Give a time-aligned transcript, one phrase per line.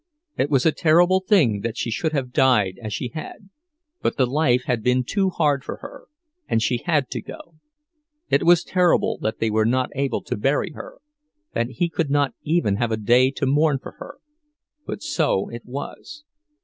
[0.35, 3.51] It was a terrible thing that she should have died as she had;
[4.01, 6.07] but the life had been too hard for her,
[6.47, 7.53] and she had to go.
[8.27, 10.97] It was terrible that they were not able to bury her,
[11.53, 16.23] that he could not even have a day to mourn her—but so it was.